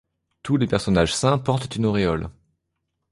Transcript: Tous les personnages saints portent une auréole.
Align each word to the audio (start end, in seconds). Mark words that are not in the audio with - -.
Tous 0.41 0.57
les 0.57 0.65
personnages 0.65 1.13
saints 1.13 1.37
portent 1.37 1.75
une 1.75 1.85
auréole. 1.85 2.31